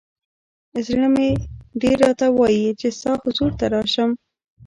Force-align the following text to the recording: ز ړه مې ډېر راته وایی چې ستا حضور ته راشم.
ز 0.85 0.87
ړه 0.97 1.07
مې 1.15 1.29
ډېر 1.81 1.97
راته 2.05 2.25
وایی 2.39 2.67
چې 2.79 2.87
ستا 2.97 3.11
حضور 3.23 3.51
ته 3.59 3.65
راشم. 3.73 4.11